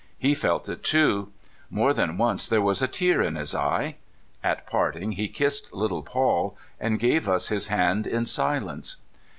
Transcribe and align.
He 0.17 0.33
felt 0.33 0.67
it 0.67 0.83
too. 0.83 1.31
More 1.69 1.93
than 1.93 2.17
once 2.17 2.47
there 2.47 2.59
was 2.59 2.81
a 2.81 2.87
tear 2.87 3.21
in 3.21 3.35
his 3.35 3.53
eye. 3.53 3.97
At 4.43 4.65
parting, 4.65 5.11
he 5.11 5.27
kissed 5.27 5.75
little 5.75 6.01
Paul, 6.01 6.57
and 6.79 6.97
gave 6.99 7.29
us 7.29 7.49
his 7.49 7.67
hand 7.67 8.07
in 8.07 8.25
silence. 8.25 8.95